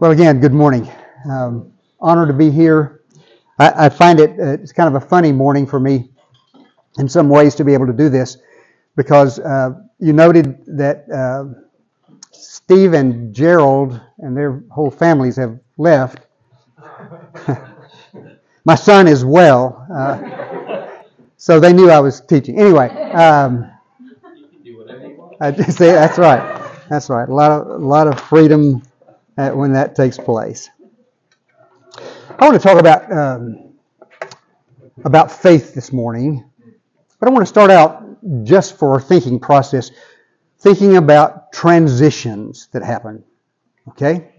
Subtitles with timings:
[0.00, 0.90] Well, again, good morning.
[1.30, 3.00] Um, honored to be here.
[3.58, 6.10] I, I find it uh, it's kind of a funny morning for me
[6.98, 8.38] in some ways to be able to do this
[8.96, 9.70] because uh,
[10.00, 11.46] you noted that uh,
[12.32, 16.26] Steve and Gerald and their whole families have left.
[18.66, 19.86] My son as well.
[19.94, 20.42] Uh,
[21.38, 22.58] so they knew I was teaching.
[22.60, 23.70] Anyway, um,
[25.40, 26.62] I just say that's right.
[26.90, 27.28] That's right.
[27.28, 28.82] A lot of a lot of freedom
[29.36, 30.70] when that takes place.
[32.38, 33.74] I want to talk about um,
[35.04, 36.48] about faith this morning,
[37.20, 38.04] but I want to start out
[38.44, 39.90] just for thinking process,
[40.58, 43.24] thinking about transitions that happen.
[43.90, 44.34] Okay,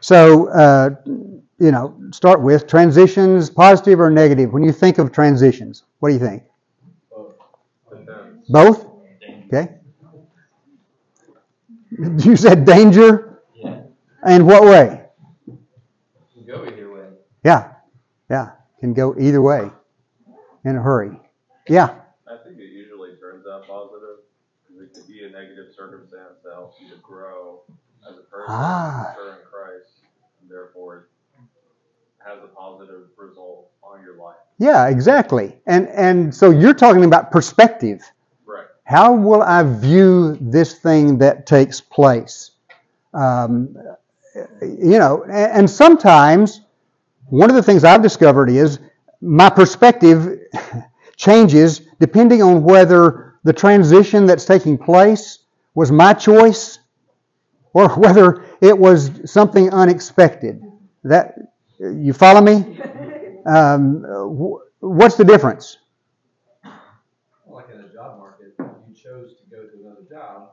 [0.00, 4.52] so uh, you know, start with transitions, positive or negative.
[4.52, 6.44] When you think of transitions, what do you think?
[8.48, 8.86] Both.
[9.46, 9.78] Okay.
[12.24, 13.27] You said danger.
[14.24, 14.34] Yeah.
[14.34, 15.04] And what way?
[15.46, 17.08] Can go either way.
[17.44, 17.72] Yeah,
[18.30, 19.70] yeah, can go either way
[20.64, 21.18] in a hurry.
[21.68, 21.94] Yeah,
[22.26, 24.18] I think it usually turns out positive
[24.66, 27.60] because it could be a negative circumstance that helps you to grow
[28.08, 29.14] as a person, Ah.
[29.16, 29.90] mature in Christ,
[30.40, 31.08] and therefore
[32.18, 34.36] has a positive result on your life.
[34.58, 35.56] yeah, exactly.
[35.66, 38.00] And and so you're talking about perspective.
[38.44, 38.66] Right.
[38.84, 42.50] How will I view this thing that takes place?
[43.14, 43.76] Um,
[44.62, 46.62] you know, and, and sometimes
[47.28, 48.80] one of the things I've discovered is
[49.20, 50.40] my perspective
[51.16, 55.40] changes depending on whether the transition that's taking place
[55.74, 56.78] was my choice
[57.72, 60.62] or whether it was something unexpected.
[61.04, 61.34] That
[61.80, 62.78] you follow me?
[63.46, 65.78] Um, wh- what's the difference?
[67.46, 70.50] Well, Like in a job market, if you chose to go to another job,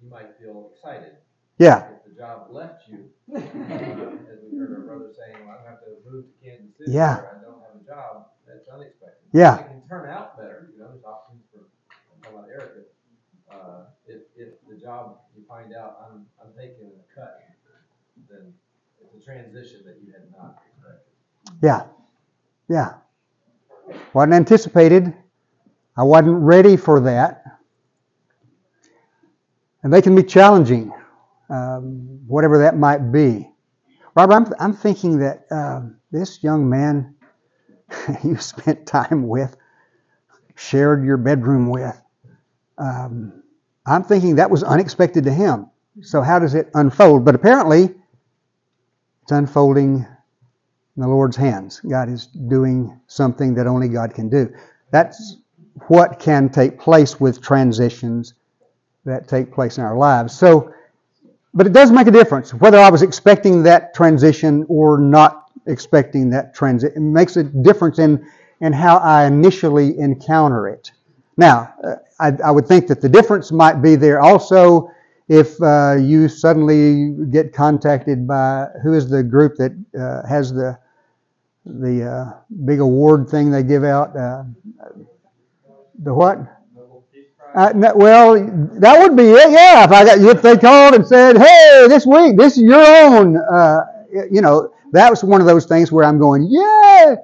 [0.00, 1.16] you might feel excited.
[1.58, 3.00] Yeah, If the job left you, uh,
[3.36, 7.22] as we heard our brother saying, well, gonna have to move to Kansas City, Yeah.
[7.22, 9.22] I don't have a job, that's unexpected.
[9.32, 9.58] Yeah.
[9.60, 12.80] It can turn out better, you know, there's options for, I'm talking about Erica.
[13.50, 17.42] Uh, if, if the job, you find out I'm, I'm taking a cut,
[18.28, 18.52] then
[19.02, 21.12] it's a transition that you had not expected.
[21.62, 21.84] yeah,
[22.68, 22.94] yeah.
[24.12, 25.12] Wasn't anticipated.
[25.96, 27.44] I wasn't ready for that.
[29.82, 30.92] And they can be challenging,
[31.50, 33.50] um, whatever that might be.
[34.16, 37.14] Robert, I'm, I'm thinking that um, this young man
[38.24, 39.56] you spent time with,
[40.56, 42.00] shared your bedroom with,
[42.78, 43.42] um,
[43.86, 45.68] I'm thinking that was unexpected to him.
[46.02, 47.24] So, how does it unfold?
[47.24, 47.94] But apparently,
[49.22, 50.06] it's unfolding
[50.96, 51.80] in the Lord's hands.
[51.80, 54.52] God is doing something that only God can do.
[54.92, 55.38] That's
[55.88, 58.34] what can take place with transitions
[59.04, 60.36] that take place in our lives.
[60.38, 60.72] So,
[61.52, 66.30] but it does make a difference whether I was expecting that transition or not expecting
[66.30, 66.96] that transition.
[66.96, 68.24] It makes a difference in,
[68.60, 70.90] in how I initially encounter it.
[71.36, 74.90] Now, uh, I, I would think that the difference might be there also
[75.28, 80.78] if uh, you suddenly get contacted by who is the group that uh, has the
[81.64, 84.16] the uh, big award thing they give out.
[84.16, 84.44] Uh,
[86.02, 86.38] the what?
[87.54, 88.34] Uh, well,
[88.74, 89.50] that would be it.
[89.50, 92.80] Yeah, if I got if they called and said, "Hey, this week, this is your
[92.86, 93.80] own," uh,
[94.30, 97.16] you know, that was one of those things where I'm going, "Yeah,"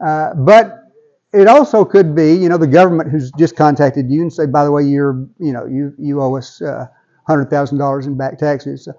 [0.00, 0.84] uh, but
[1.32, 4.64] it also could be, you know, the government who's just contacted you and say, "By
[4.64, 6.86] the way, you're, you know, you you owe us uh,
[7.26, 8.92] hundred thousand dollars in back taxes." So,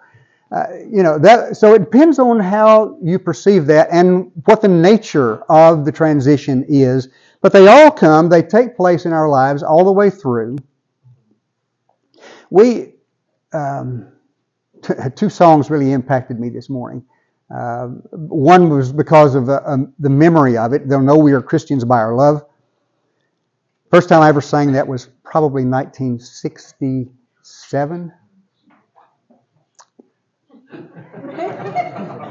[0.51, 1.57] uh, you know that.
[1.57, 6.65] So it depends on how you perceive that and what the nature of the transition
[6.67, 7.07] is.
[7.41, 8.29] But they all come.
[8.29, 10.57] They take place in our lives all the way through.
[12.53, 12.93] We
[13.51, 14.07] um,
[15.15, 17.03] two songs really impacted me this morning.
[17.49, 20.87] Uh, one was because of uh, um, the memory of it.
[20.87, 22.45] They'll know we are Christians by our love.
[23.89, 28.13] First time I ever sang that was probably 1967.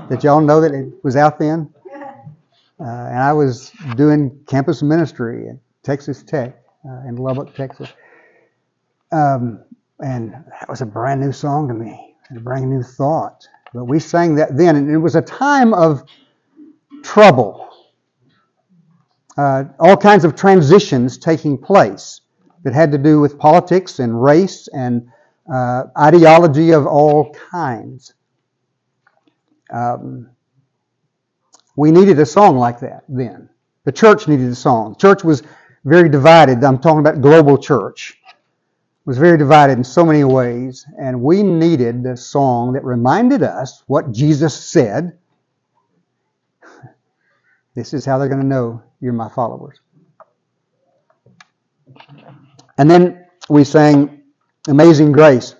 [0.09, 1.69] Did y'all know that it was out then?
[2.79, 7.89] Uh, and I was doing campus ministry at Texas Tech uh, in Lubbock, Texas.
[9.11, 9.65] Um,
[10.03, 13.47] and that was a brand new song to me, and a brand new thought.
[13.73, 16.03] But we sang that then, and it was a time of
[17.03, 17.69] trouble.
[19.37, 22.21] Uh, all kinds of transitions taking place
[22.65, 25.09] that had to do with politics and race and
[25.53, 28.15] uh, ideology of all kinds.
[29.73, 30.29] Um,
[31.77, 33.49] we needed a song like that then.
[33.85, 34.93] The church needed a song.
[34.93, 35.43] The church was
[35.85, 36.63] very divided.
[36.63, 38.19] I'm talking about global church.
[39.05, 43.83] Was very divided in so many ways, and we needed a song that reminded us
[43.87, 45.19] what Jesus said.
[47.75, 49.81] This is how they're going to know you're my followers.
[52.77, 54.23] And then we sang
[54.69, 55.55] Amazing Grace.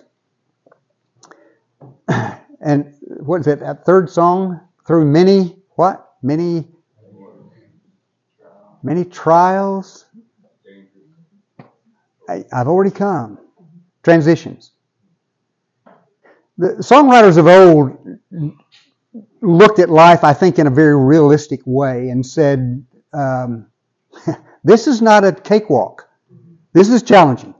[2.65, 3.59] And what is it?
[3.59, 4.61] That third song?
[4.87, 6.13] Through many, what?
[6.21, 6.65] Many,
[8.81, 10.05] many trials.
[12.29, 13.39] I, I've already come.
[14.03, 14.71] Transitions.
[16.57, 17.97] The songwriters of old
[19.41, 23.67] looked at life, I think, in a very realistic way and said, um,
[24.63, 26.07] This is not a cakewalk.
[26.71, 27.53] This is challenging.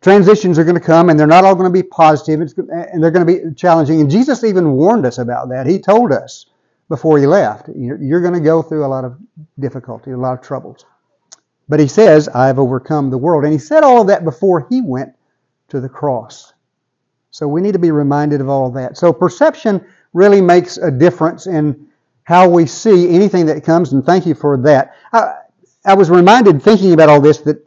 [0.00, 3.10] Transitions are going to come, and they're not all going to be positive, and they're
[3.10, 4.00] going to be challenging.
[4.00, 5.66] And Jesus even warned us about that.
[5.66, 6.46] He told us
[6.88, 9.18] before he left, You're going to go through a lot of
[9.58, 10.84] difficulty, a lot of troubles.
[11.68, 13.44] But he says, I've overcome the world.
[13.44, 15.14] And he said all of that before he went
[15.68, 16.54] to the cross.
[17.30, 18.96] So we need to be reminded of all of that.
[18.96, 21.88] So perception really makes a difference in
[22.24, 24.94] how we see anything that comes, and thank you for that.
[25.12, 25.34] I,
[25.84, 27.64] I was reminded, thinking about all this, that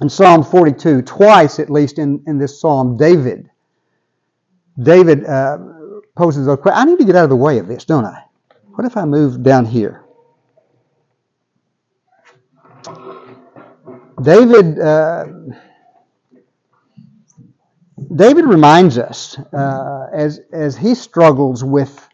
[0.00, 3.50] in Psalm 42, twice at least in, in this psalm, David,
[4.82, 5.58] David uh,
[6.16, 6.78] poses a question.
[6.78, 8.22] I need to get out of the way of this, don't I?
[8.74, 10.05] What if I move down here?
[14.22, 15.26] David, uh,
[18.14, 22.08] David reminds us uh, as as he struggles with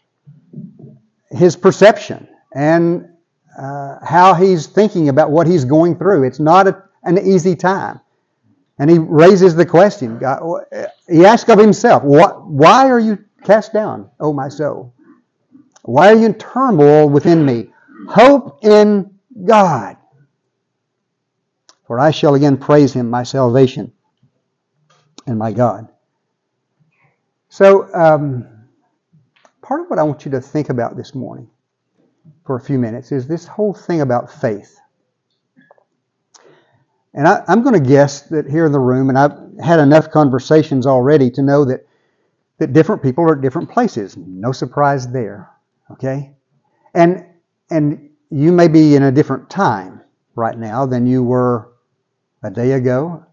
[1.31, 3.09] his perception and
[3.57, 6.23] uh, how he's thinking about what he's going through.
[6.23, 8.01] It's not a, an easy time,
[8.79, 10.19] and he raises the question.
[10.19, 10.65] God,
[11.07, 12.47] he asks of himself, "What?
[12.47, 14.93] Why are you cast down, O my soul?
[15.83, 17.71] Why are you in turmoil within me?
[18.09, 19.11] Hope in
[19.45, 19.97] God."
[21.93, 23.93] For I shall again praise him, my salvation
[25.27, 25.89] and my God.
[27.49, 28.47] So, um,
[29.61, 31.51] part of what I want you to think about this morning
[32.47, 34.75] for a few minutes is this whole thing about faith.
[37.13, 40.09] And I, am going to guess that here in the room, and I've had enough
[40.09, 41.85] conversations already to know that,
[42.57, 44.17] that different people are at different places.
[44.17, 45.51] No surprise there.
[45.91, 46.33] Okay?
[46.95, 47.23] And,
[47.69, 50.01] and you may be in a different time
[50.33, 51.69] right now than you were
[52.43, 53.25] a day ago,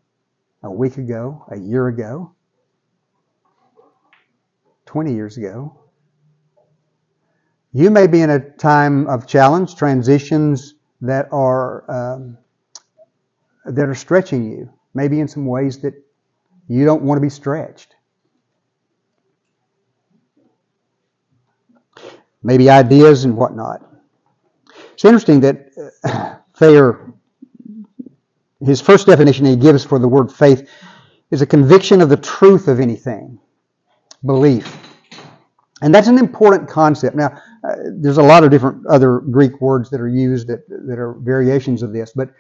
[0.63, 2.33] a week ago, a year ago,
[4.87, 5.77] 20 years ago.
[7.73, 12.39] You may be in a time of challenge, transitions that are um,
[13.65, 15.95] that are stretching you, maybe in some ways that
[16.69, 17.95] you don't want to be stretched.
[22.43, 23.83] Maybe ideas and whatnot.
[24.95, 25.71] It's interesting that
[26.05, 27.10] uh, Thayer
[28.65, 30.69] his first definition he gives for the word faith
[31.31, 33.39] is a conviction of the truth of anything,
[34.25, 34.79] belief.
[35.83, 37.17] And that's an important concept.
[37.17, 40.99] Now, uh, there's a lot of different other Greek words that are used that, that
[40.99, 42.31] are variations of this, but,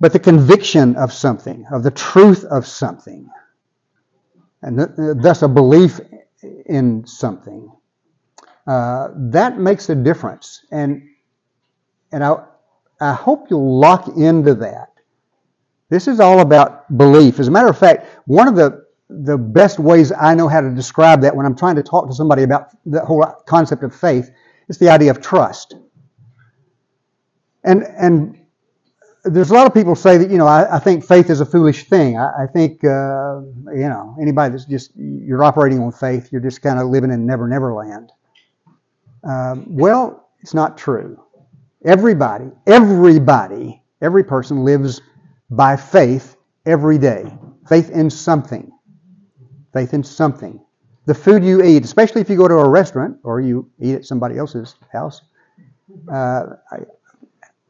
[0.00, 3.28] but the conviction of something, of the truth of something,
[4.62, 4.90] and th-
[5.22, 6.00] thus a belief
[6.66, 7.70] in something,
[8.66, 10.64] uh, that makes a difference.
[10.72, 11.08] And,
[12.12, 12.44] and I,
[13.00, 14.91] I hope you'll lock into that
[15.92, 17.38] this is all about belief.
[17.38, 20.70] As a matter of fact, one of the the best ways I know how to
[20.70, 24.30] describe that when I'm trying to talk to somebody about the whole concept of faith
[24.68, 25.74] is the idea of trust.
[27.62, 28.40] And and
[29.24, 31.46] there's a lot of people say that you know I, I think faith is a
[31.46, 32.16] foolish thing.
[32.16, 33.42] I, I think uh,
[33.74, 37.26] you know anybody that's just you're operating on faith, you're just kind of living in
[37.26, 38.10] never never land.
[39.24, 41.22] Um, well, it's not true.
[41.84, 45.02] Everybody, everybody, every person lives
[45.52, 47.24] by faith every day.
[47.68, 48.72] Faith in something.
[49.72, 50.60] Faith in something.
[51.04, 54.04] The food you eat, especially if you go to a restaurant or you eat at
[54.04, 55.20] somebody else's house,
[56.10, 56.44] uh,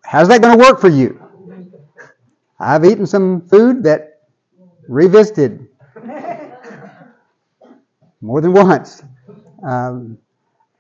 [0.05, 1.21] how's that going to work for you?
[2.61, 4.21] I've eaten some food that
[4.89, 5.69] revisited
[8.21, 9.03] more than once.
[9.67, 10.19] Um,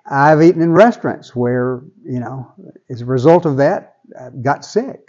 [0.06, 2.52] I've eaten in restaurants where, you know,
[2.90, 5.09] as a result of that, I got sick.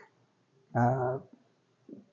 [0.75, 1.19] Uh,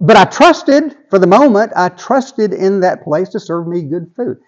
[0.01, 4.11] but I trusted, for the moment, I trusted in that place to serve me good
[4.17, 4.39] food.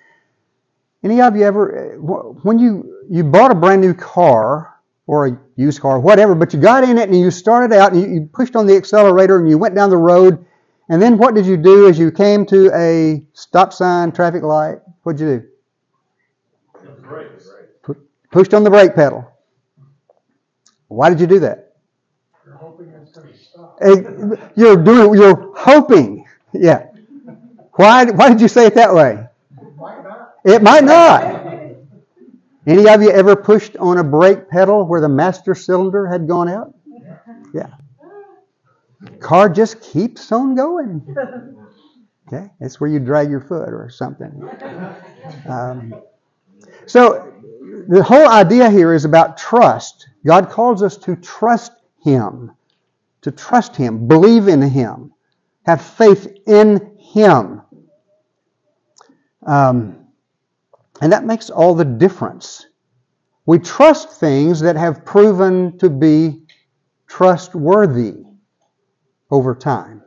[1.04, 1.96] Any of you ever,
[2.42, 4.72] when you, you bought a brand new car,
[5.06, 8.00] or a used car, whatever, but you got in it and you started out and
[8.00, 10.44] you, you pushed on the accelerator and you went down the road,
[10.88, 14.78] and then what did you do as you came to a stop sign, traffic light?
[15.02, 15.48] What'd you do?
[18.30, 19.30] Pushed on the brake pedal.
[20.88, 21.71] Why did you do that?
[24.54, 26.26] You're doing, you're hoping.
[26.52, 26.86] Yeah.
[27.74, 29.26] Why, why did you say it that way?
[30.44, 31.22] It might not.
[32.66, 36.48] Any of you ever pushed on a brake pedal where the master cylinder had gone
[36.48, 36.74] out?
[37.52, 37.70] Yeah.
[39.20, 41.16] Car just keeps on going.
[42.28, 44.48] Okay, that's where you drag your foot or something.
[45.46, 45.94] Um,
[46.86, 47.32] so
[47.88, 50.08] the whole idea here is about trust.
[50.24, 51.72] God calls us to trust
[52.04, 52.52] Him,
[53.22, 55.12] to trust Him, believe in Him,
[55.64, 57.62] have faith in Him.
[59.46, 60.06] Um,
[61.00, 62.66] and that makes all the difference.
[63.46, 66.42] We trust things that have proven to be
[67.08, 68.24] trustworthy
[69.30, 70.02] over time.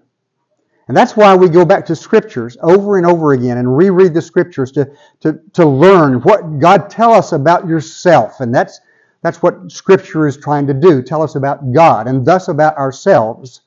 [0.87, 4.21] And that's why we go back to scriptures over and over again and reread the
[4.21, 4.91] scriptures to,
[5.21, 8.39] to, to learn what God tell us about yourself.
[8.39, 8.79] And that's,
[9.25, 11.01] that's what scripture is trying to do.
[11.01, 13.61] Tell us about God and thus about ourselves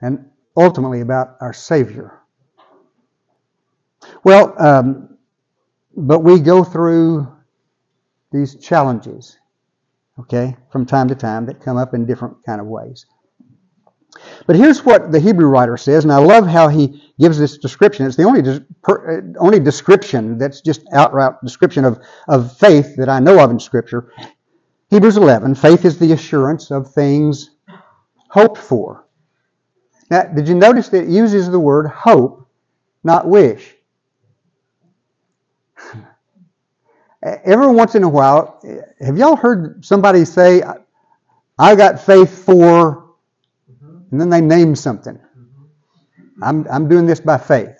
[0.00, 0.24] and
[0.56, 2.18] ultimately about our Savior.
[4.24, 5.18] Well, um,
[5.94, 7.30] but we go through
[8.32, 9.36] these challenges,
[10.18, 13.04] okay, from time to time that come up in different kind of ways.
[14.46, 18.06] But here's what the Hebrew writer says, and I love how he gives this description.
[18.06, 23.20] It's the only uh, only description that's just outright description of, of faith that I
[23.20, 24.12] know of in Scripture.
[24.90, 27.50] Hebrews 11, faith is the assurance of things
[28.28, 29.06] hoped for.
[30.10, 32.48] Now, did you notice that it uses the word hope,
[33.04, 33.76] not wish?
[37.22, 38.60] Every once in a while,
[39.00, 40.62] have y'all heard somebody say,
[41.58, 43.09] I got faith for
[44.10, 45.18] and then they name something.
[46.42, 47.76] I'm, I'm doing this by faith.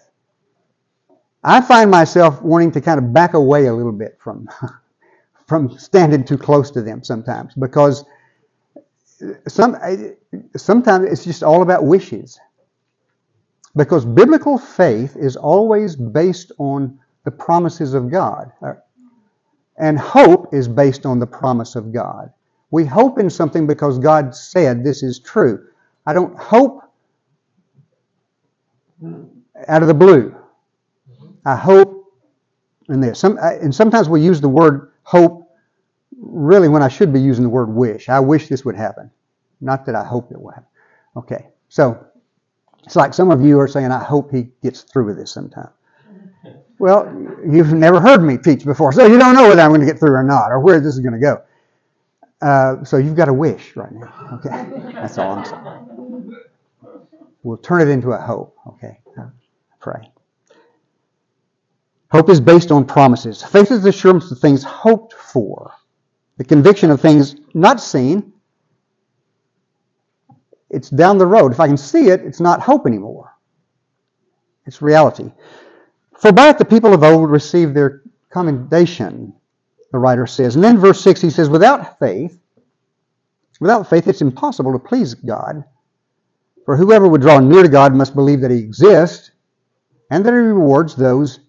[1.43, 4.49] I find myself wanting to kind of back away a little bit from,
[5.47, 8.05] from standing too close to them sometimes because
[9.49, 9.77] some,
[10.57, 12.39] sometimes it's just all about wishes.
[13.77, 18.53] Because biblical faith is always based on the promises of God.
[19.79, 22.33] And hope is based on the promise of God.
[22.71, 25.70] We hope in something because God said this is true.
[26.07, 26.83] I don't hope
[29.69, 30.35] out of the blue.
[31.45, 32.13] I hope
[32.89, 33.19] in this.
[33.19, 35.49] Some, and sometimes we use the word hope
[36.19, 38.09] really when I should be using the word wish.
[38.09, 39.11] I wish this would happen.
[39.61, 40.69] Not that I hope it will happen.
[41.17, 42.07] Okay, so
[42.85, 45.71] it's like some of you are saying, I hope he gets through with this sometime.
[46.79, 47.05] Well,
[47.47, 49.99] you've never heard me teach before, so you don't know whether I'm going to get
[49.99, 51.43] through or not, or where this is going to go.
[52.41, 54.13] Uh, so you've got a wish right now.
[54.35, 56.37] Okay, that's all I'm saying.
[57.43, 58.57] We'll turn it into a hope.
[58.67, 58.99] Okay,
[59.81, 60.11] pray.
[62.11, 63.43] Hope is based on promises.
[63.43, 65.73] Faith is the assurance of things hoped for,
[66.39, 68.33] the conviction of things not seen.
[70.71, 71.53] It's down the road.
[71.53, 73.33] If I can see it, it's not hope anymore.
[74.67, 75.33] It's reality.
[76.19, 79.35] For by it the people of old received their commendation
[79.93, 80.55] the writer says.
[80.55, 82.39] And then verse 6, he says, Without faith,
[83.61, 85.65] without faith, it's impossible to please God.
[86.65, 89.33] For whoever would draw near to God must believe that he exists
[90.11, 91.41] and that he rewards those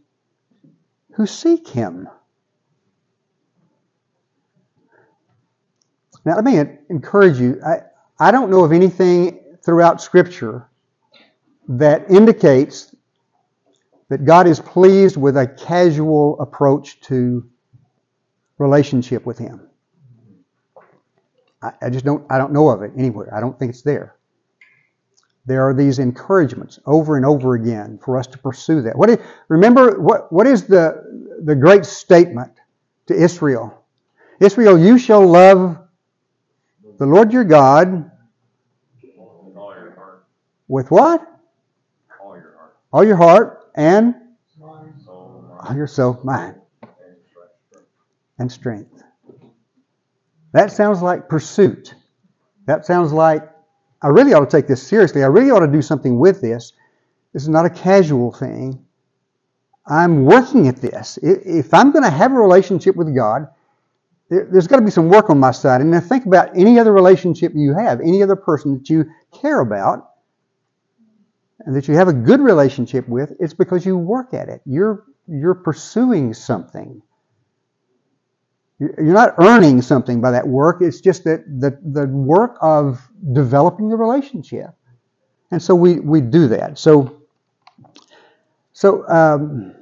[1.14, 2.08] who seek him.
[6.24, 7.60] Now, let me encourage you.
[7.66, 7.82] I,
[8.20, 10.68] I don't know of anything throughout Scripture
[11.68, 12.96] that indicates
[14.10, 17.50] that God is pleased with a casual approach to
[18.62, 19.68] relationship with Him.
[21.62, 23.34] I, I just don't, I don't know of it anywhere.
[23.36, 24.16] I don't think it's there.
[25.46, 28.96] There are these encouragements over and over again for us to pursue that.
[28.96, 32.52] What is, remember, what, what is the, the great statement
[33.08, 33.84] to Israel?
[34.40, 35.78] Israel, you shall love
[37.00, 38.12] the Lord your God
[40.68, 41.28] with what?
[42.24, 42.78] All your heart.
[42.94, 44.16] All your heart and
[45.60, 46.61] all your soul, mind
[48.42, 49.04] and strength.
[50.54, 51.96] That sounds like pursuit.
[52.66, 53.50] That sounds like
[54.02, 55.24] I really ought to take this seriously.
[55.24, 56.74] I really ought to do something with this.
[57.34, 58.84] This is not a casual thing.
[59.88, 61.18] I'm working at this.
[61.22, 63.48] If I'm going to have a relationship with God,
[64.30, 65.82] there's got to be some work on my side.
[65.82, 69.60] And then think about any other relationship you have, any other person that you care
[69.60, 70.10] about,
[71.60, 73.34] and that you have a good relationship with.
[73.40, 74.62] It's because you work at it.
[74.66, 77.02] You're you're pursuing something.
[78.82, 80.82] You're not earning something by that work.
[80.82, 83.00] It's just that the, the work of
[83.32, 84.72] developing the relationship.
[85.52, 86.80] And so we, we do that.
[86.80, 87.22] So,
[88.74, 89.76] so um,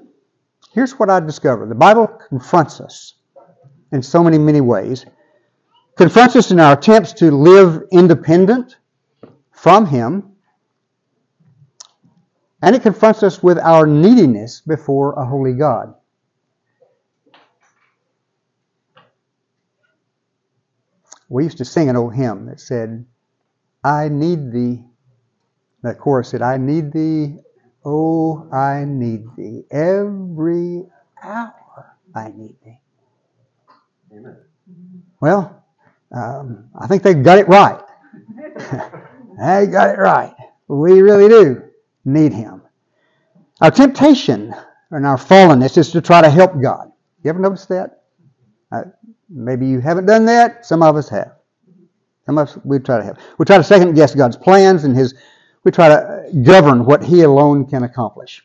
[0.74, 1.70] here's what I discovered.
[1.70, 3.14] The Bible confronts us
[3.94, 5.06] in so many, many ways.
[5.96, 8.76] Confronts us in our attempts to live independent
[9.54, 10.32] from Him.
[12.62, 15.94] And it confronts us with our neediness before a holy God.
[21.30, 23.06] We used to sing an old hymn that said,
[23.84, 24.84] I need thee.
[25.84, 27.38] The chorus said, I need thee,
[27.86, 29.64] oh, I need thee.
[29.72, 30.84] Every
[31.24, 32.80] hour I need thee.
[34.12, 34.38] Amen.
[35.22, 35.64] Well,
[36.12, 37.80] um, I think they've got it right.
[38.58, 40.36] they got it right.
[40.68, 41.64] We really do
[42.06, 42.62] need Him.
[43.62, 44.54] Our temptation
[44.92, 46.92] and our fallenness is to try to help God.
[47.24, 48.04] You ever notice that?
[48.72, 48.84] Uh,
[49.30, 50.66] maybe you haven't done that.
[50.66, 51.34] Some of us have.
[52.26, 53.18] Some of us we try to have.
[53.38, 55.16] We try to second guess God's plans and His.
[55.64, 58.44] We try to govern what He alone can accomplish.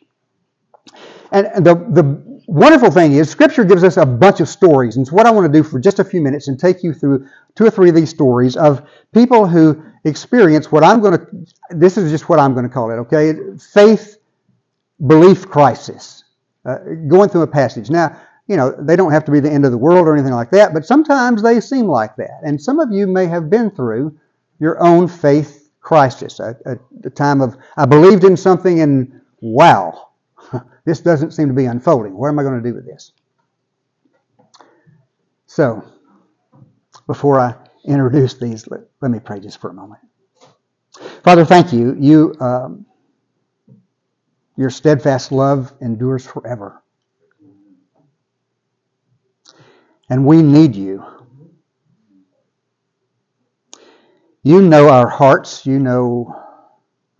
[1.32, 4.96] And the the wonderful thing is, Scripture gives us a bunch of stories.
[4.96, 6.94] And so, what I want to do for just a few minutes and take you
[6.94, 11.26] through two or three of these stories of people who experience what I'm going to.
[11.70, 12.94] This is just what I'm going to call it.
[12.94, 14.18] Okay, faith
[15.06, 16.24] belief crisis.
[16.64, 19.64] Uh, going through a passage now you know, they don't have to be the end
[19.64, 22.40] of the world or anything like that, but sometimes they seem like that.
[22.44, 24.18] And some of you may have been through
[24.60, 30.10] your own faith crisis, a, a, a time of, I believed in something and wow,
[30.84, 32.16] this doesn't seem to be unfolding.
[32.16, 33.12] What am I going to do with this?
[35.46, 35.84] So,
[37.06, 40.00] before I introduce these, let, let me pray just for a moment.
[41.22, 41.96] Father, thank you.
[41.98, 42.86] You, um,
[44.56, 46.82] your steadfast love endures forever.
[50.10, 51.04] And we need you.
[54.42, 55.64] You know our hearts.
[55.64, 56.34] You know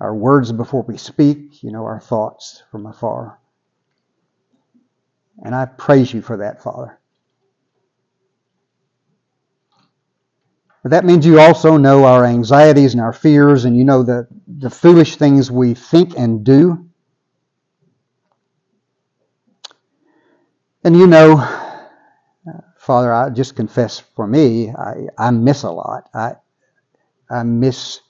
[0.01, 1.63] our words before we speak.
[1.63, 3.39] You know our thoughts from afar.
[5.43, 6.99] And I praise you for that, Father.
[10.83, 14.29] But that means you also know our anxieties and our fears, and you know the,
[14.47, 16.87] the foolish things we think and do.
[20.85, 21.64] And you know
[22.85, 26.11] Father, I just confess for me, I, I miss a lot.
[26.13, 26.35] I,
[27.31, 28.01] I miss,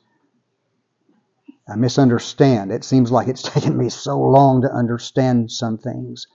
[1.68, 2.72] I misunderstand.
[2.72, 6.26] It seems like it's taken me so long to understand some things.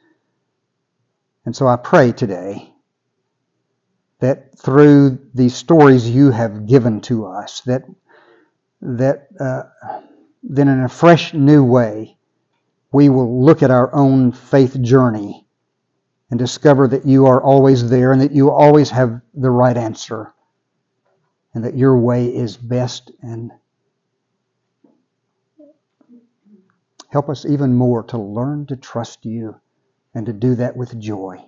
[1.45, 2.73] And so I pray today
[4.19, 7.84] that through these stories you have given to us, that
[8.82, 9.63] that uh,
[10.43, 12.15] then in a fresh new way,
[12.93, 15.45] we will look at our own faith journey
[16.30, 20.34] and discover that you are always there and that you always have the right answer
[21.54, 23.52] and that your way is best and
[27.10, 29.60] help us even more to learn to trust you
[30.13, 31.44] and to do that with joy.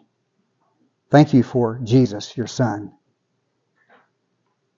[1.10, 2.94] Thank you for Jesus, your Son,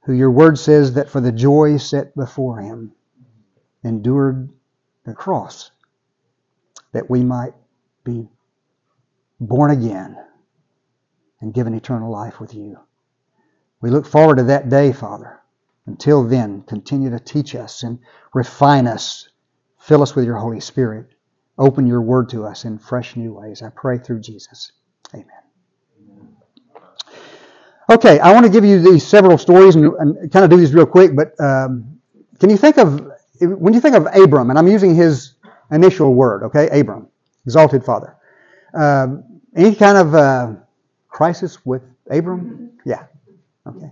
[0.03, 2.91] who your word says that for the joy set before him
[3.83, 4.49] endured
[5.05, 5.71] the cross
[6.91, 7.53] that we might
[8.03, 8.27] be
[9.39, 10.17] born again
[11.41, 12.79] and given eternal life with you.
[13.81, 15.41] We look forward to that day, Father.
[15.85, 17.99] Until then, continue to teach us and
[18.33, 19.29] refine us.
[19.79, 21.07] Fill us with your Holy Spirit.
[21.57, 23.61] Open your word to us in fresh new ways.
[23.61, 24.71] I pray through Jesus.
[25.13, 25.27] Amen.
[27.91, 30.73] Okay, I want to give you these several stories and, and kind of do these
[30.73, 31.99] real quick, but um,
[32.39, 35.33] can you think of, when you think of Abram, and I'm using his
[35.69, 37.09] initial word, okay, Abram,
[37.45, 38.15] exalted father.
[38.73, 40.53] Um, any kind of uh,
[41.09, 42.71] crisis with Abram?
[42.85, 43.05] Yeah.
[43.67, 43.91] Okay.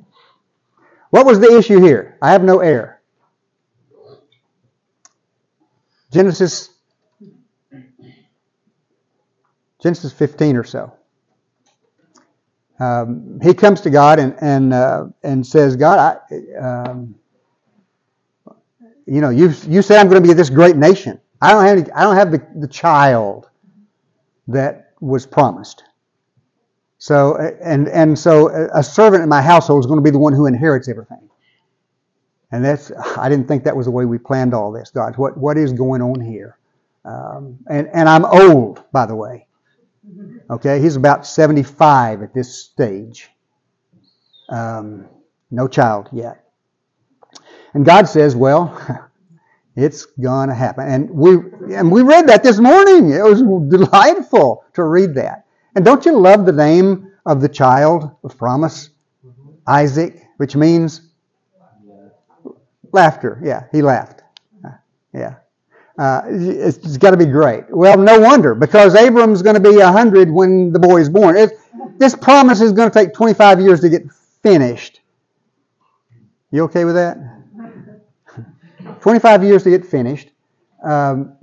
[1.12, 2.18] What was the issue here?
[2.22, 3.02] I have no heir.
[6.12, 6.70] Genesis
[9.82, 10.94] Genesis 15 or so.
[12.80, 17.16] Um, he comes to God and and uh, and says, God, I, um,
[19.08, 21.22] you know, you you said I'm going to be this great nation.
[21.42, 23.51] I don't have any, I don't have the, the child
[24.52, 25.84] that was promised.
[26.98, 30.34] So and and so a servant in my household is going to be the one
[30.34, 31.30] who inherits everything.
[32.52, 35.18] And that's I didn't think that was the way we planned all this, God.
[35.18, 36.58] What what is going on here?
[37.06, 39.48] Um, and and I'm old, by the way.
[40.50, 43.30] Okay, he's about 75 at this stage.
[44.50, 45.08] Um,
[45.50, 46.44] no child yet.
[47.74, 49.10] And God says, well,
[49.76, 50.88] It's gonna happen.
[50.88, 51.38] And we
[51.74, 53.12] and we read that this morning.
[53.12, 55.46] It was delightful to read that.
[55.76, 58.90] And don't you love the name of the child of promise?
[59.26, 59.50] Mm-hmm.
[59.68, 61.02] Isaac, which means
[62.92, 63.40] laughter.
[63.44, 64.22] Yeah, he laughed.
[64.66, 64.72] Uh,
[65.14, 65.36] yeah.
[65.98, 67.66] Uh, it's, it's got to be great.
[67.70, 71.38] Well, no wonder, because Abram's going to be 100 when the boy is born.
[71.38, 71.52] It,
[71.98, 74.04] this promise is going to take 25 years to get
[74.42, 75.02] finished.
[76.52, 77.18] You okay with that?
[79.02, 80.30] 25 years to get finished.
[80.84, 81.36] Um,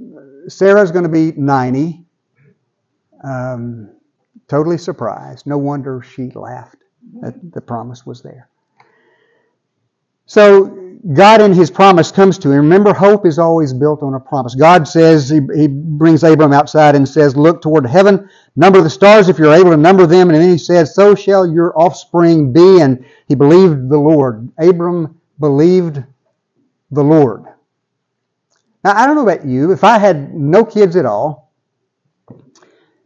[0.49, 2.05] Sarah's going to be 90.
[3.23, 3.91] Um,
[4.49, 5.47] totally surprised.
[5.47, 6.79] No wonder she laughed
[7.21, 8.49] that the promise was there.
[10.27, 12.59] So God in his promise comes to him.
[12.59, 14.55] Remember, hope is always built on a promise.
[14.55, 19.29] God says, he, he brings Abram outside and says, Look toward heaven, number the stars
[19.29, 20.29] if you're able to number them.
[20.29, 22.81] And then he says, So shall your offspring be.
[22.81, 24.51] And he believed the Lord.
[24.59, 26.03] Abram believed
[26.91, 27.45] the Lord.
[28.85, 29.73] Now, I don't know about you.
[29.73, 31.53] If I had no kids at all,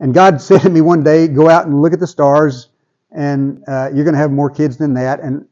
[0.01, 2.69] and God said to me one day, Go out and look at the stars,
[3.11, 5.21] and uh, you're going to have more kids than that.
[5.21, 5.47] And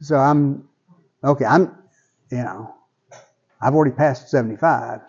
[0.00, 0.66] so I'm
[1.26, 1.76] Okay, I'm,
[2.30, 2.72] you know,
[3.60, 5.00] I've already passed 75.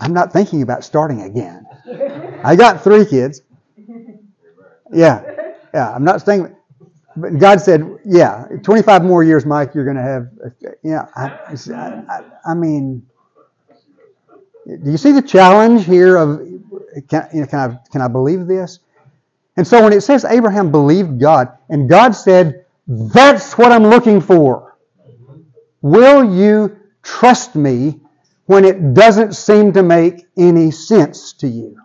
[0.00, 1.66] I'm not thinking about starting again.
[2.42, 3.42] I got three kids.
[4.92, 5.92] Yeah, yeah.
[5.94, 6.55] I'm not saying,
[7.16, 9.74] but God said, yeah, 25 more years, Mike.
[9.74, 10.28] You're going to have,
[10.82, 11.06] yeah.
[11.16, 13.06] I, I, I, mean,
[14.66, 16.40] do you see the challenge here of
[17.08, 18.80] can, you know, can I can I believe this?
[19.56, 24.20] And so when it says Abraham believed God, and God said, That's what I'm looking
[24.20, 24.76] for.
[25.80, 28.00] Will you trust me
[28.46, 31.78] when it doesn't seem to make any sense to you?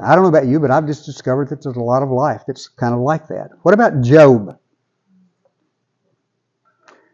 [0.00, 2.42] I don't know about you, but I've just discovered that there's a lot of life
[2.46, 3.50] that's kind of like that.
[3.62, 4.58] What about Job?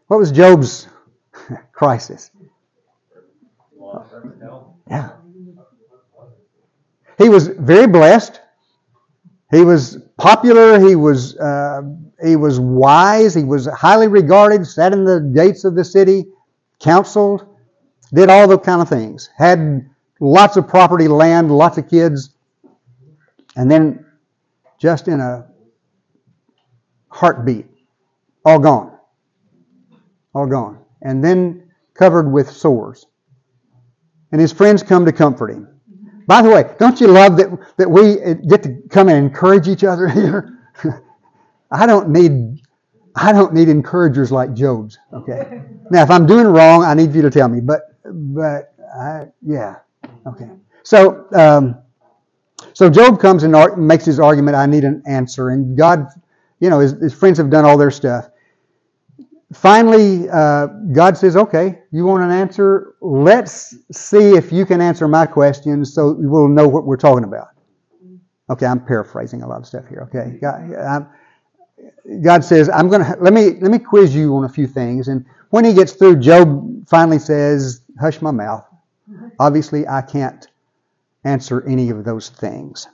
[0.07, 0.87] What was Job's
[1.71, 2.29] crisis?
[4.89, 5.11] Yeah.
[7.17, 8.41] He was very blessed.
[9.51, 10.79] He was popular.
[10.79, 11.81] He was uh,
[12.23, 13.33] he was wise.
[13.33, 14.65] He was highly regarded.
[14.67, 16.25] Sat in the gates of the city,
[16.79, 17.47] counseled,
[18.13, 19.29] did all the kind of things.
[19.37, 22.34] Had lots of property, land, lots of kids,
[23.55, 24.05] and then
[24.79, 25.47] just in a
[27.09, 27.65] heartbeat,
[28.43, 28.97] all gone,
[30.33, 33.05] all gone, and then covered with sores.
[34.31, 35.67] And his friends come to comfort him.
[36.27, 38.15] By the way, don't you love that, that we
[38.49, 40.59] get to come and encourage each other here?
[41.71, 42.61] I don't need
[43.15, 44.97] I don't need encouragers like Job's.
[45.13, 45.61] Okay.
[45.89, 47.61] Now, if I'm doing wrong, I need you to tell me.
[47.61, 49.77] But but I, yeah.
[50.27, 50.49] Okay.
[50.83, 51.77] So um,
[52.73, 54.55] so Job comes and makes his argument.
[54.55, 56.07] I need an answer, and God,
[56.59, 58.29] you know, his, his friends have done all their stuff
[59.53, 62.95] finally, uh, God says, okay, you want an answer?
[63.01, 67.49] Let's see if you can answer my questions so we'll know what we're talking about.
[68.49, 70.07] Okay, I'm paraphrasing a lot of stuff here.
[70.13, 71.07] Okay, God,
[72.21, 75.07] God says, I'm to, let me, let me quiz you on a few things.
[75.07, 78.65] And when he gets through, Job finally says, hush my mouth.
[79.39, 80.47] Obviously, I can't
[81.25, 82.87] answer any of those things.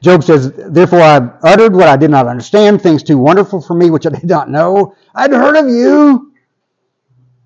[0.00, 3.90] Job says, Therefore I uttered what I did not understand, things too wonderful for me
[3.90, 4.94] which I did not know.
[5.14, 6.32] I'd heard of you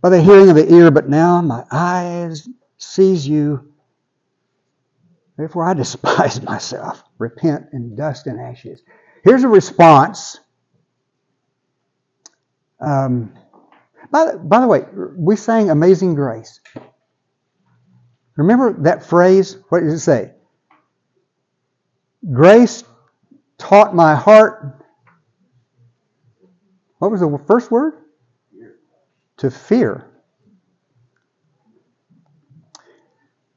[0.01, 3.73] by the hearing of the ear, but now my eyes sees you.
[5.37, 7.03] Therefore I despise myself.
[7.19, 8.83] Repent in dust and ashes.
[9.25, 10.39] Here's a response.
[12.81, 13.33] Um,
[14.11, 14.85] by, the, by the way,
[15.17, 16.61] we sang Amazing Grace.
[18.37, 19.57] Remember that phrase?
[19.69, 20.33] What does it say?
[22.33, 22.85] Grace
[23.59, 24.83] taught my heart.
[26.99, 27.95] What was the first word?
[29.39, 30.11] To fear.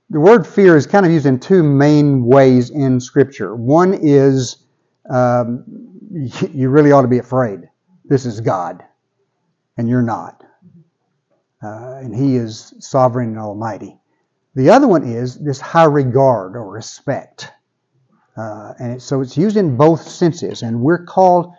[0.09, 3.55] The word fear is kind of used in two main ways in Scripture.
[3.55, 4.57] One is
[5.09, 5.63] um,
[6.53, 7.61] you really ought to be afraid.
[8.05, 8.83] This is God,
[9.77, 10.43] and you're not.
[11.61, 13.97] Uh, and He is sovereign and almighty.
[14.57, 17.51] The other one is this high regard or respect.
[18.35, 20.63] Uh, and so it's used in both senses.
[20.63, 21.53] And we're called,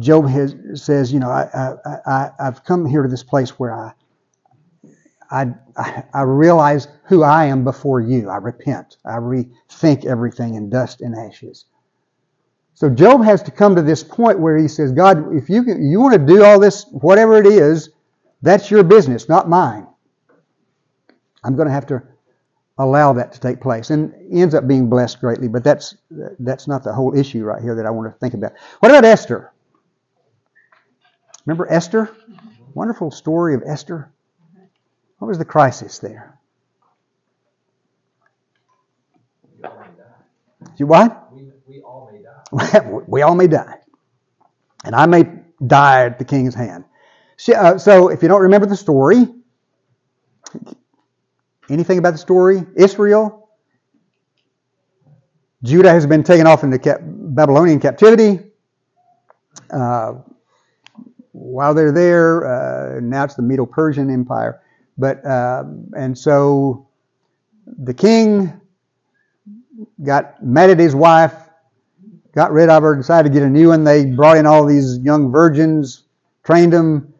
[0.00, 3.72] Job has, says, you know, I, I, I, have come here to this place where
[3.72, 3.92] I,
[5.30, 8.28] I, I realize who I am before you.
[8.28, 8.96] I repent.
[9.04, 11.66] I rethink everything in dust and ashes.
[12.74, 16.00] So Job has to come to this point where he says, God, if you, you
[16.00, 17.90] want to do all this, whatever it is,
[18.42, 19.86] that's your business, not mine.
[21.44, 22.02] I'm going to have to
[22.78, 25.94] allow that to take place and ends up being blessed greatly but that's
[26.40, 28.52] that's not the whole issue right here that i want to think about.
[28.80, 29.52] What about esther?
[31.44, 32.14] Remember esther?
[32.74, 34.10] Wonderful story of esther.
[35.18, 36.38] What was the crisis there?
[40.76, 41.32] You what?
[41.32, 42.80] We, we all may die.
[43.06, 43.78] We all may die.
[44.84, 45.24] And i may
[45.66, 46.84] die at the king's hand.
[47.54, 49.26] Uh, so if you don't remember the story
[51.72, 52.66] Anything about the story?
[52.76, 53.48] Israel?
[55.62, 58.40] Judah has been taken off into cap- Babylonian captivity.
[59.70, 60.16] Uh,
[61.32, 64.60] while they're there, uh, now it's the Medo-Persian Empire.
[64.98, 65.64] But uh,
[65.96, 66.88] and so
[67.66, 68.52] the king
[70.02, 71.32] got mad at his wife,
[72.34, 73.84] got rid of her, decided to get a new one.
[73.84, 76.04] They brought in all these young virgins,
[76.44, 77.11] trained them,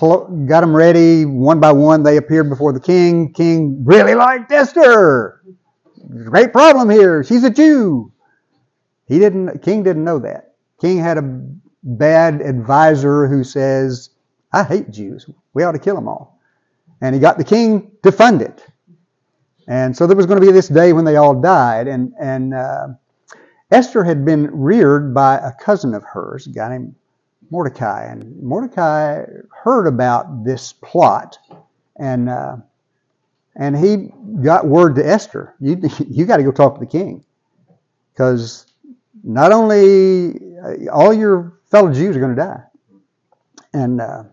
[0.00, 1.24] got them ready.
[1.24, 3.32] One by one, they appeared before the king.
[3.32, 5.42] King really liked Esther.
[6.24, 7.24] Great problem here.
[7.24, 8.12] She's a Jew.
[9.06, 9.62] He didn't.
[9.62, 10.54] King didn't know that.
[10.80, 11.22] King had a
[11.82, 14.10] bad advisor who says,
[14.52, 15.28] "I hate Jews.
[15.52, 16.40] We ought to kill them all."
[17.00, 18.64] And he got the king to fund it.
[19.68, 21.88] And so there was going to be this day when they all died.
[21.88, 22.88] And and uh,
[23.70, 26.94] Esther had been reared by a cousin of hers, a guy named
[27.50, 28.06] Mordecai.
[28.06, 31.38] And Mordecai heard about this plot,
[31.98, 32.56] and uh,
[33.56, 34.10] and he
[34.42, 35.54] got word to Esther.
[35.60, 37.24] You you got to go talk to the king,
[38.12, 38.66] because
[39.22, 42.62] not only uh, all your fellow Jews are going to die,
[43.72, 44.24] and uh,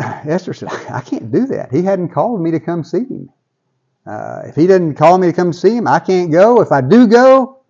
[0.26, 1.72] Esther said, I can't do that.
[1.72, 3.30] He hadn't called me to come see him.
[4.06, 6.60] Uh, if he didn't call me to come see him, I can't go.
[6.62, 7.60] If I do go,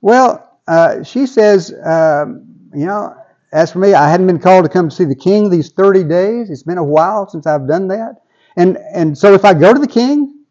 [0.00, 2.45] well, uh, she says, um,
[2.76, 3.16] you know,
[3.52, 6.50] as for me, I hadn't been called to come see the king these 30 days.
[6.50, 8.16] It's been a while since I've done that.
[8.56, 10.44] And, and so if I go to the king,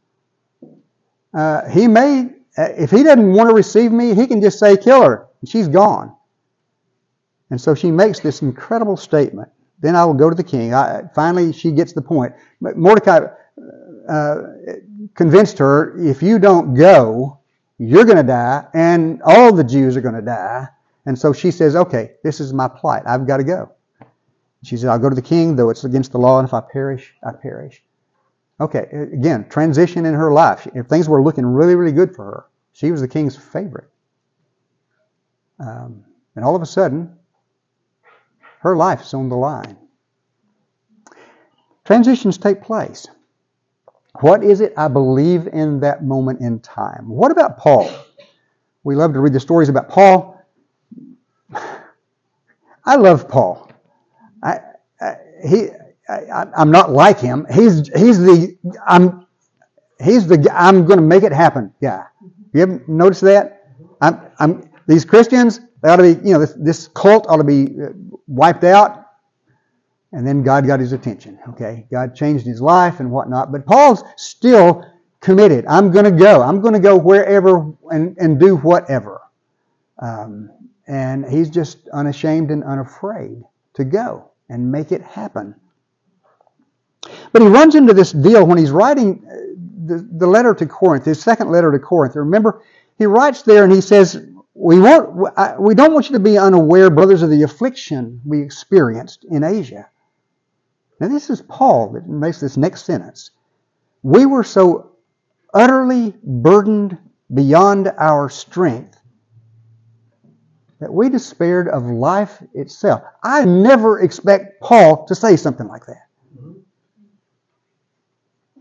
[1.33, 4.75] uh, he may, uh, if he doesn't want to receive me, he can just say,
[4.77, 5.27] kill her.
[5.41, 6.15] And she's gone.
[7.51, 9.49] And so she makes this incredible statement.
[9.79, 10.73] Then I will go to the king.
[10.73, 12.33] I, finally, she gets the point.
[12.61, 13.27] But Mordecai
[14.09, 14.41] uh,
[15.13, 17.39] convinced her, if you don't go,
[17.77, 20.67] you're going to die, and all the Jews are going to die.
[21.05, 23.03] And so she says, okay, this is my plight.
[23.05, 23.71] I've got to go.
[24.63, 26.61] She said, I'll go to the king, though it's against the law, and if I
[26.61, 27.83] perish, I perish.
[28.59, 30.67] Okay, again, transition in her life.
[30.73, 33.89] If things were looking really, really good for her, she was the king's favorite.
[35.59, 36.03] Um,
[36.35, 37.15] and all of a sudden,
[38.59, 39.77] her life is on the line.
[41.83, 43.07] Transitions take place.
[44.21, 47.07] What is it I believe in that moment in time?
[47.07, 47.89] What about Paul?
[48.83, 50.34] We love to read the stories about Paul.
[52.85, 53.71] I love Paul.
[54.43, 54.59] I,
[55.01, 55.15] I
[55.47, 55.69] he,
[56.07, 57.47] I, am not like him.
[57.51, 59.25] He's he's the I'm
[60.01, 62.05] he's the I'm going to make it happen guy.
[62.53, 63.73] You ever notice that?
[64.01, 67.43] I'm I'm these Christians they ought to be you know this, this cult ought to
[67.43, 67.89] be uh,
[68.27, 69.03] wiped out.
[70.11, 71.37] And then God got his attention.
[71.49, 73.51] Okay, God changed his life and whatnot.
[73.51, 74.85] But Paul's still
[75.19, 75.65] committed.
[75.67, 76.41] I'm going to go.
[76.41, 79.21] I'm going to go wherever and, and do whatever.
[79.99, 80.51] Um,
[80.87, 83.43] and he's just unashamed and unafraid
[83.73, 85.55] to go and make it happen.
[87.31, 89.35] But he runs into this deal when he's writing uh,
[89.85, 92.15] the, the letter to Corinth, his second letter to Corinth.
[92.15, 92.63] Remember,
[92.97, 95.13] he writes there and he says, we, won't,
[95.59, 99.89] we don't want you to be unaware, brothers, of the affliction we experienced in Asia.
[100.99, 103.31] Now, this is Paul that makes this next sentence.
[104.01, 104.91] We were so
[105.53, 106.97] utterly burdened
[107.33, 108.94] beyond our strength
[110.79, 113.03] that we despaired of life itself.
[113.23, 116.07] I never expect Paul to say something like that.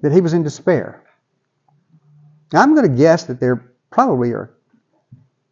[0.02, 1.02] That he was in despair.
[2.52, 4.54] Now, I'm going to guess that there probably are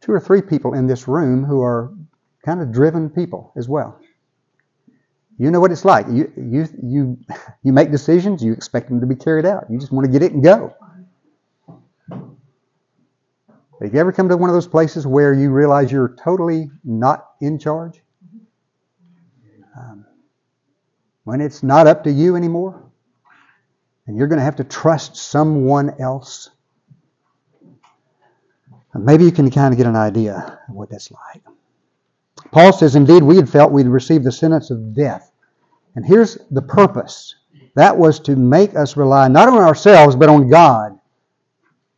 [0.00, 1.92] two or three people in this room who are
[2.44, 3.98] kind of driven people as well.
[5.38, 6.06] You know what it's like.
[6.08, 7.18] You you you
[7.64, 8.44] you make decisions.
[8.44, 9.64] You expect them to be carried out.
[9.70, 10.74] You just want to get it and go.
[13.82, 17.30] Have you ever come to one of those places where you realize you're totally not
[17.40, 18.00] in charge?
[19.76, 20.06] Um,
[21.24, 22.82] when it's not up to you anymore,
[24.06, 26.50] and you're going to have to trust someone else
[28.94, 31.42] Maybe you can kind of get an idea of what that's like.
[32.50, 35.30] Paul says, Indeed, we had felt we'd received the sentence of death.
[35.94, 37.34] And here's the purpose
[37.74, 40.98] that was to make us rely not on ourselves, but on God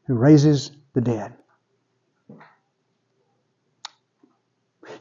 [0.06, 1.34] who raises the dead.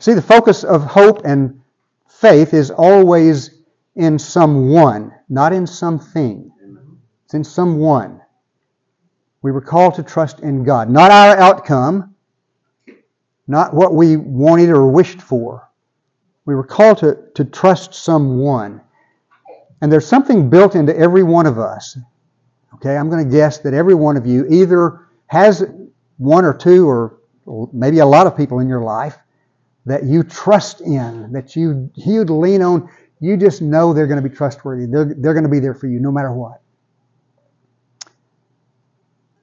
[0.04, 1.62] See, the focus of hope and
[2.10, 3.62] faith is always
[3.96, 6.52] in someone, not in something.
[7.24, 8.20] It's in someone.
[9.44, 10.90] We were called to trust in God.
[10.90, 12.16] Not our outcome,
[13.48, 15.70] not what we wanted or wished for.
[16.44, 18.82] We were called to, to trust someone.
[19.80, 21.98] And there's something built into every one of us.
[22.74, 25.64] Okay, I'm going to guess that every one of you either has
[26.18, 27.20] one or two or
[27.72, 29.18] maybe a lot of people in your life
[29.86, 32.90] that you trust in, that you you'd lean on.
[33.20, 34.86] You just know they're going to be trustworthy.
[34.86, 36.62] They're, they're going to be there for you no matter what.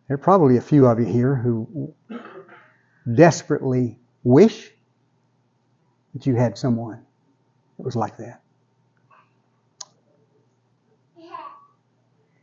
[0.09, 1.94] There are probably a few of you here who
[3.14, 4.70] desperately wish
[6.14, 7.00] that you had someone
[7.79, 8.42] It was like that.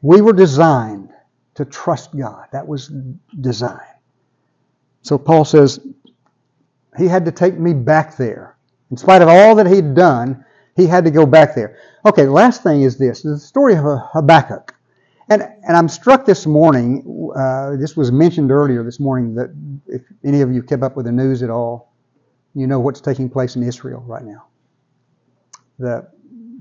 [0.02, 1.10] We were designed
[1.56, 2.48] to trust God.
[2.52, 2.92] That was
[3.42, 3.82] design.
[5.02, 5.80] So Paul says
[6.98, 8.58] he had to take me back there.
[8.92, 10.44] In spite of all that he'd done,
[10.76, 11.78] he had to go back there.
[12.06, 13.84] Okay, the last thing is this the story of
[14.14, 14.74] Habakkuk.
[15.30, 19.50] And, and I'm struck this morning, uh, this was mentioned earlier this morning, that
[19.88, 21.92] if any of you kept up with the news at all,
[22.54, 24.48] you know what's taking place in Israel right now.
[25.80, 26.08] The,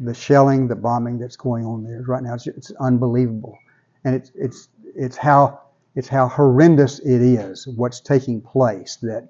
[0.01, 3.57] the shelling, the bombing that's going on there right now, it's, it's unbelievable.
[4.05, 5.61] And it's, it's, it's, how,
[5.95, 9.29] it's how horrendous it is, what's taking place, that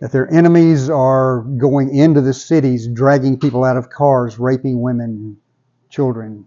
[0.00, 5.36] that their enemies are going into the cities, dragging people out of cars, raping women,
[5.90, 6.46] children,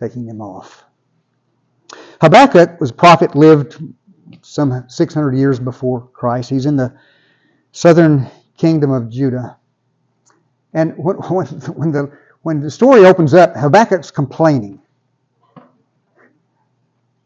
[0.00, 0.84] taking them off.
[2.20, 3.82] Habakkuk was a prophet, lived
[4.42, 6.50] some 600 years before Christ.
[6.50, 6.92] He's in the
[7.72, 9.56] southern kingdom of Judah.
[10.74, 11.16] And when,
[11.46, 14.80] the, when the story opens up, Habakkuk's complaining.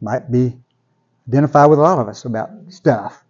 [0.01, 0.55] Might be
[1.27, 3.23] identified with a lot of us about stuff.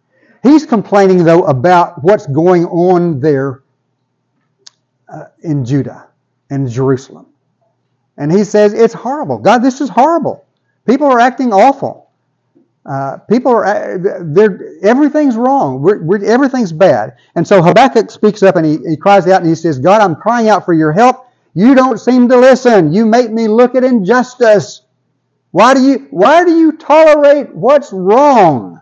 [0.47, 3.63] He's complaining, though, about what's going on there
[5.09, 6.07] uh, in Judah
[6.49, 7.25] and Jerusalem.
[8.17, 9.39] And he says, It's horrible.
[9.39, 10.45] God, this is horrible.
[10.85, 12.09] People are acting awful.
[12.85, 15.81] Uh, people are, uh, they're, everything's wrong.
[15.81, 17.17] We're, we're, everything's bad.
[17.35, 20.15] And so Habakkuk speaks up and he, he cries out and he says, God, I'm
[20.15, 21.27] crying out for your help.
[21.53, 22.93] You don't seem to listen.
[22.93, 24.83] You make me look at injustice.
[25.51, 28.81] Why do you, why do you tolerate what's wrong?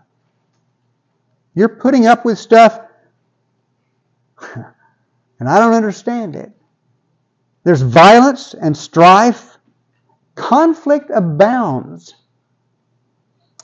[1.56, 2.78] You're putting up with stuff,
[4.54, 6.52] and I don't understand it.
[7.64, 9.56] There's violence and strife.
[10.34, 12.14] Conflict abounds.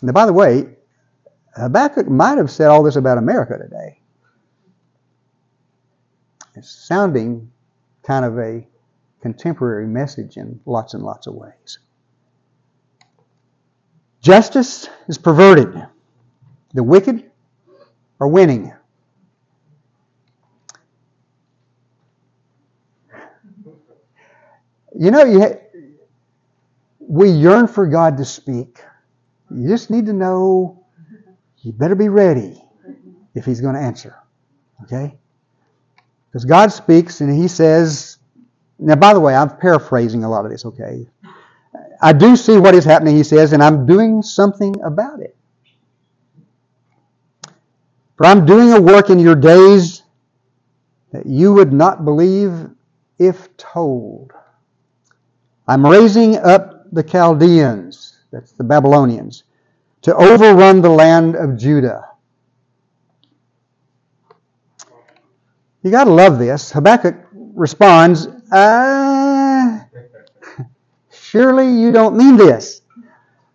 [0.01, 0.69] Now, by the way,
[1.55, 4.01] Habakkuk might have said all this about America today.
[6.55, 7.51] It's sounding
[8.03, 8.67] kind of a
[9.21, 11.79] contemporary message in lots and lots of ways.
[14.23, 15.87] Justice is perverted.
[16.73, 17.32] The wicked
[18.23, 18.73] are winning.
[24.97, 25.59] You know, you
[27.01, 28.81] we yearn for God to speak.
[29.51, 30.87] You just need to know
[31.63, 32.63] you better be ready
[33.35, 34.17] if He's going to answer.
[34.85, 35.17] Okay?
[36.29, 38.19] Because God speaks and He says,
[38.79, 41.09] now, by the way, I'm paraphrasing a lot of this, okay?
[42.01, 45.37] I do see what is happening, He says, and I'm doing something about it.
[48.23, 50.05] For I'm doing a work in your days
[51.11, 52.53] that you would not believe
[53.19, 54.33] if told.
[55.67, 59.43] I'm raising up the Chaldeans, that's the Babylonians,
[60.03, 62.11] to overrun the land of Judah.
[65.83, 66.71] You got to love this.
[66.71, 69.81] Habakkuk responds, uh,
[71.11, 72.83] Surely you don't mean this.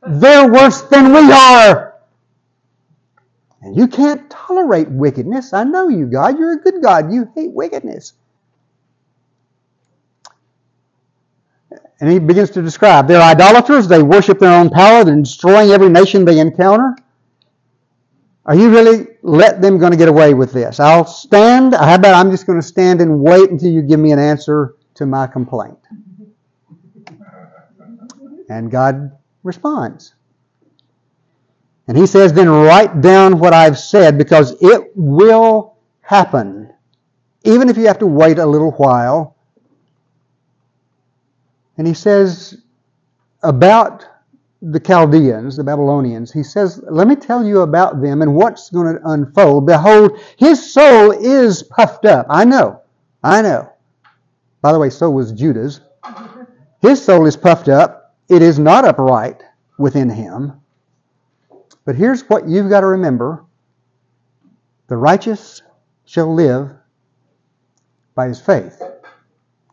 [0.05, 1.96] They're worse than we are.
[3.67, 5.51] And you can't tolerate wickedness.
[5.51, 6.39] I know you, God.
[6.39, 7.11] You're a good God.
[7.11, 8.13] You hate wickedness.
[11.99, 15.89] And he begins to describe they're idolaters, they worship their own power, they're destroying every
[15.89, 16.95] nation they encounter.
[18.45, 20.79] Are you really let them going to get away with this?
[20.79, 21.75] I'll stand.
[21.75, 24.75] How about I'm just going to stand and wait until you give me an answer
[24.95, 25.79] to my complaint?
[28.47, 29.11] And God
[29.43, 30.13] responds.
[31.87, 36.73] And he says, then write down what I've said because it will happen.
[37.43, 39.37] Even if you have to wait a little while.
[41.77, 42.57] And he says
[43.43, 44.05] about
[44.61, 48.95] the Chaldeans, the Babylonians, he says, Let me tell you about them and what's going
[48.95, 49.67] to unfold.
[49.67, 52.25] Behold, his soul is puffed up.
[52.29, 52.81] I know.
[53.23, 53.71] I know.
[54.61, 55.81] By the way, so was Judah's.
[56.81, 58.15] His soul is puffed up.
[58.27, 59.41] It is not upright
[59.77, 60.59] within him.
[61.87, 63.45] But here's what you've got to remember
[64.87, 65.61] the righteous
[66.03, 66.69] shall live
[68.13, 68.81] by his faith.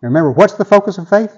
[0.00, 1.36] Remember, what's the focus of faith?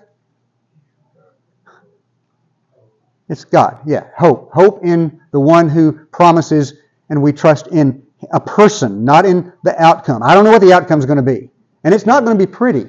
[3.30, 4.52] It's God, yeah, hope.
[4.52, 6.74] Hope in the one who promises,
[7.08, 8.02] and we trust in
[8.32, 10.22] a person, not in the outcome.
[10.22, 11.48] I don't know what the outcome is going to be.
[11.84, 12.86] And it's not going to be pretty.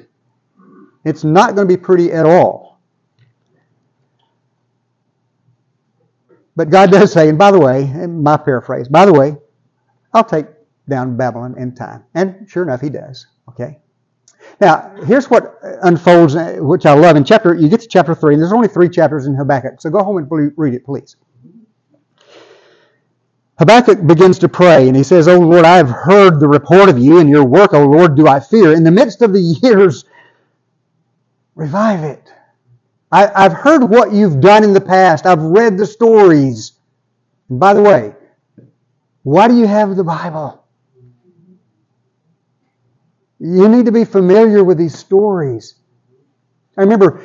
[1.06, 2.77] It's not going to be pretty at all.
[6.58, 9.36] But God does say, and by the way, my paraphrase, by the way,
[10.12, 10.46] I'll take
[10.88, 12.02] down Babylon in time.
[12.14, 13.28] And sure enough, he does.
[13.48, 13.78] Okay?
[14.60, 17.14] Now, here's what unfolds, uh, which I love.
[17.14, 19.88] In chapter, you get to chapter 3, and there's only three chapters in Habakkuk, so
[19.88, 21.14] go home and read it, please.
[23.60, 26.98] Habakkuk begins to pray, and he says, Oh Lord, I have heard the report of
[26.98, 28.72] you, and your work, O Lord, do I fear.
[28.72, 30.04] In the midst of the years
[31.54, 32.32] Revive it.
[33.10, 35.26] I, I've heard what you've done in the past.
[35.26, 36.72] I've read the stories.
[37.48, 38.14] And by the way,
[39.22, 40.64] why do you have the Bible?
[43.40, 45.76] You need to be familiar with these stories.
[46.76, 47.22] I remember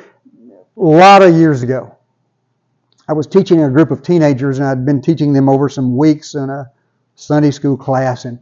[0.76, 1.96] a lot of years ago,
[3.06, 6.34] I was teaching a group of teenagers, and I'd been teaching them over some weeks
[6.34, 6.70] in a
[7.16, 8.24] Sunday school class.
[8.24, 8.38] And,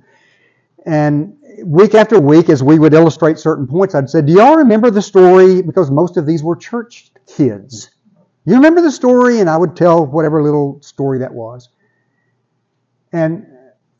[0.86, 4.90] and week after week, as we would illustrate certain points, I'd say, Do y'all remember
[4.90, 5.62] the story?
[5.62, 7.90] Because most of these were church kids.
[8.44, 9.40] You remember the story?
[9.40, 11.68] And I would tell whatever little story that was.
[13.12, 13.46] And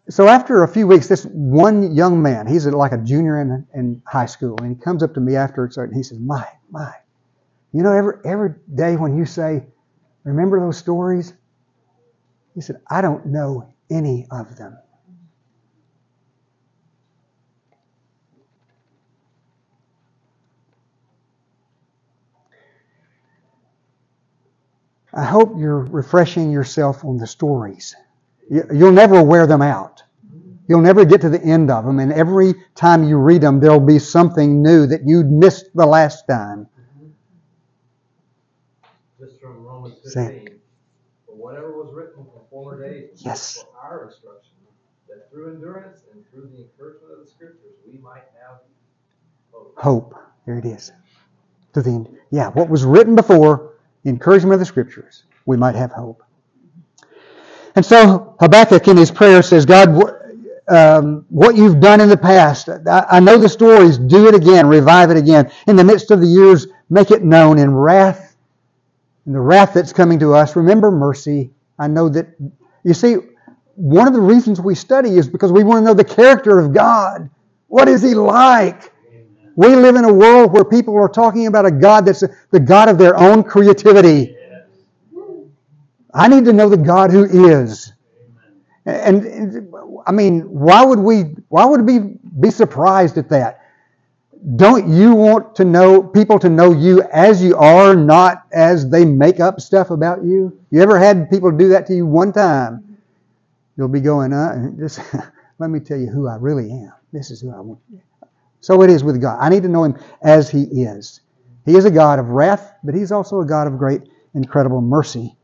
[0.08, 4.02] so after a few weeks, this one young man, he's like a junior in, in
[4.06, 6.92] high school, and he comes up to me after it's and he says, My, my,
[7.72, 9.64] you know, every, every day when you say,
[10.24, 11.34] Remember those stories?
[12.54, 14.78] He said, I don't know any of them.
[25.14, 27.94] I hope you're refreshing yourself on the stories.
[28.50, 30.02] You'll never wear them out.
[30.68, 33.80] You'll never get to the end of them, and every time you read them, there'll
[33.80, 36.66] be something new that you'd missed the last time.
[39.20, 40.60] Just from Romans Say 15.
[41.26, 43.64] For whatever was written from former days was Yes.
[43.64, 44.52] for our instruction,
[45.08, 48.60] that through endurance and through the encouragement of the scriptures we might have
[49.52, 49.74] hope.
[49.76, 50.14] Hope.
[50.46, 50.92] There it is.
[51.74, 52.16] To the end.
[52.30, 53.71] Yeah, what was written before,
[54.04, 56.22] the encouragement of the scriptures, we might have hope.
[57.74, 59.88] And so Habakkuk in his prayer says, God,
[60.68, 64.66] um, what you've done in the past, I, I know the stories, do it again,
[64.66, 65.50] revive it again.
[65.66, 68.36] In the midst of the years, make it known in wrath,
[69.26, 70.56] in the wrath that's coming to us.
[70.56, 71.50] Remember mercy.
[71.78, 72.28] I know that,
[72.84, 73.16] you see,
[73.74, 76.74] one of the reasons we study is because we want to know the character of
[76.74, 77.30] God.
[77.68, 78.92] What is He like?
[79.56, 82.88] We live in a world where people are talking about a God that's the God
[82.88, 84.36] of their own creativity.
[86.14, 87.92] I need to know the God who is.
[88.84, 89.68] And,
[90.06, 92.00] I mean, why would we why would we
[92.40, 93.60] be surprised at that?
[94.56, 99.04] Don't you want to know people to know you as you are, not as they
[99.04, 100.58] make up stuff about you?
[100.70, 102.98] You ever had people do that to you one time?
[103.76, 105.00] You'll be going, uh, just
[105.58, 106.92] let me tell you who I really am.
[107.12, 107.78] This is who I want.
[108.62, 109.38] So it is with God.
[109.40, 111.20] I need to know Him as He is.
[111.66, 114.02] He is a God of wrath, but He's also a God of great,
[114.34, 115.36] incredible mercy.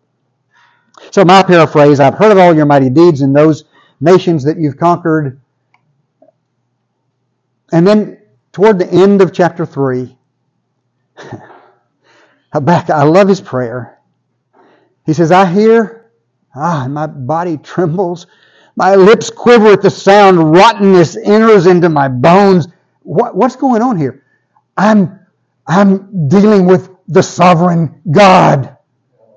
[1.11, 3.65] So, my paraphrase I've heard of all your mighty deeds in those
[4.01, 5.41] nations that you've conquered.
[7.73, 8.19] And then,
[8.53, 10.17] toward the end of chapter 3,
[12.53, 13.99] Habakkuk, I love his prayer.
[15.07, 16.11] He says, I hear,
[16.55, 18.27] ah, my body trembles.
[18.77, 20.53] My lips quiver at the sound.
[20.53, 22.69] Rottenness enters into my bones.
[23.09, 24.23] What, what's going on here?
[24.77, 25.19] I'm,
[25.67, 28.77] I'm dealing with the sovereign God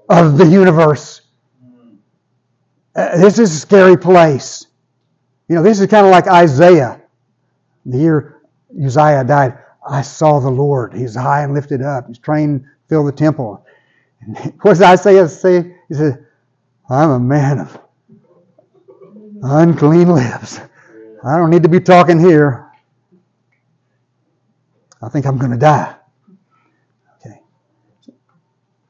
[0.09, 1.21] of the universe.
[2.93, 4.67] Uh, this is a scary place.
[5.47, 7.01] You know, this is kind of like Isaiah.
[7.85, 8.41] The year
[8.77, 9.57] Uzziah died,
[9.89, 10.93] I saw the Lord.
[10.93, 12.09] He's high and lifted up.
[12.09, 13.65] His train filled the temple.
[14.19, 15.77] And what does Isaiah say?
[15.87, 16.25] He said,
[16.89, 17.79] I'm a man of
[19.41, 20.59] unclean lips.
[21.23, 22.70] I don't need to be talking here.
[25.01, 25.95] I think I'm going to die.
[27.19, 27.41] Okay.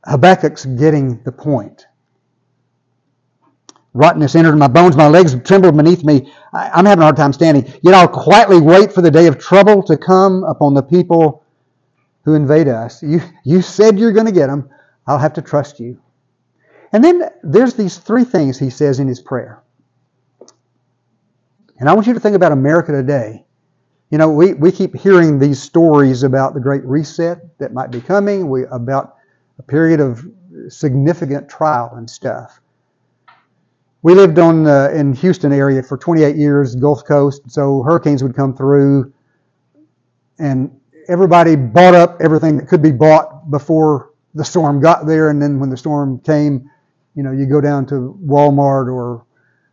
[0.06, 1.86] Habakkuk's getting the point.
[3.94, 6.32] Rottenness entered my bones, my legs trembled beneath me.
[6.54, 7.72] I, am having a hard time standing.
[7.82, 11.44] Yet I'll quietly wait for the day of trouble to come upon the people
[12.24, 13.04] who invade us.
[13.04, 14.70] You, you said you're going to get them.
[15.08, 16.02] I'll have to trust you.
[16.94, 19.62] And then there's these three things he says in his prayer.
[21.80, 23.46] And I want you to think about America today.
[24.12, 28.02] You know, we, we keep hearing these stories about the Great Reset that might be
[28.02, 29.16] coming, we, about
[29.58, 30.26] a period of
[30.68, 32.60] significant trial and stuff.
[34.02, 37.50] We lived on uh, in Houston area for 28 years, Gulf Coast.
[37.50, 39.14] So hurricanes would come through,
[40.40, 45.30] and everybody bought up everything that could be bought before the storm got there.
[45.30, 46.70] And then when the storm came,
[47.16, 49.26] you know, you go down to Walmart or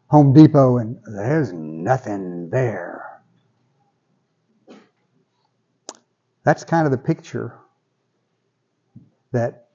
[0.09, 2.98] Home Depot, and there's nothing there.
[6.49, 7.59] That's kind of the picture
[9.33, 9.67] that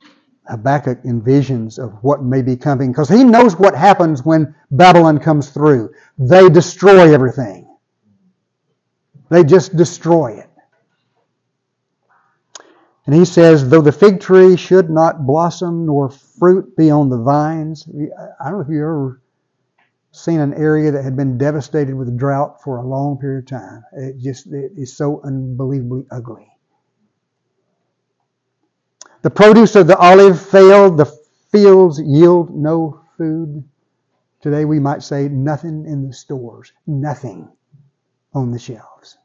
[0.49, 5.51] Habakkuk envisions of what may be coming because he knows what happens when Babylon comes
[5.51, 5.93] through.
[6.17, 7.67] They destroy everything.
[9.29, 10.49] They just destroy it.
[13.05, 17.21] And he says, though the fig tree should not blossom nor fruit be on the
[17.21, 17.87] vines.
[17.87, 19.21] I don't know if you've ever
[20.11, 23.83] seen an area that had been devastated with drought for a long period of time.
[23.95, 26.49] It just it is so unbelievably ugly.
[29.23, 31.05] The produce of the olive failed, the
[31.49, 33.63] fields yield no food.
[34.41, 37.49] Today we might say nothing in the stores, nothing
[38.33, 39.17] on the shelves.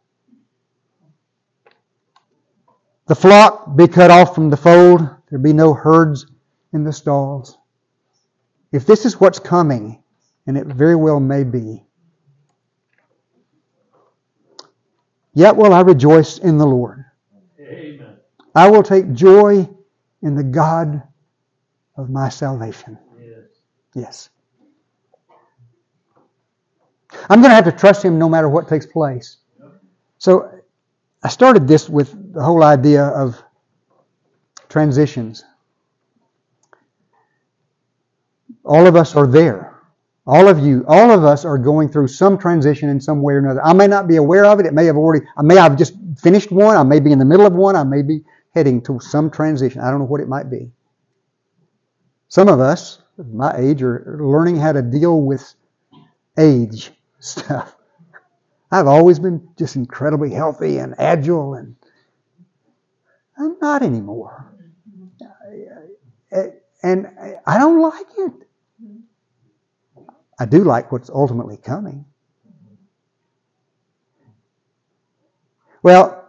[3.07, 6.27] The flock be cut off from the fold, there be no herds
[6.73, 7.59] in the stalls.
[8.71, 10.01] If this is what's coming,
[10.47, 11.85] and it very well may be,
[15.35, 17.05] yet will I rejoice in the Lord.
[17.61, 18.19] Amen.
[18.55, 19.69] I will take joy
[20.23, 21.03] in the God
[21.97, 22.99] of my salvation.
[23.21, 23.39] Yes.
[23.95, 24.31] Yes.
[27.29, 29.39] I'm going to have to trust Him no matter what takes place.
[30.19, 30.51] So
[31.23, 33.43] I started this with the whole idea of
[34.69, 35.45] transitions.
[38.65, 39.77] All of us are there.
[40.27, 43.39] All of you, all of us are going through some transition in some way or
[43.39, 43.65] another.
[43.65, 44.67] I may not be aware of it.
[44.67, 46.77] It may have already, I may have just finished one.
[46.77, 47.77] I may be in the middle of one.
[47.77, 48.23] I may be
[48.55, 49.81] heading to some transition.
[49.81, 50.71] I don't know what it might be.
[52.29, 55.55] Some of us, my age, are learning how to deal with
[56.39, 57.75] age stuff.
[58.71, 61.75] I've always been just incredibly healthy and agile, and
[63.39, 64.55] I'm not anymore.
[66.31, 66.49] Uh,
[66.83, 67.09] and
[67.47, 68.33] I don't like it.
[70.39, 72.05] I do like what's ultimately coming.
[75.83, 76.29] Well,